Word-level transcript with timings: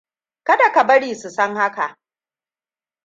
Kada 0.43 0.71
ka 0.71 0.83
bari 0.85 1.15
su 1.15 1.29
san 1.29 1.55
haka. 1.55 1.99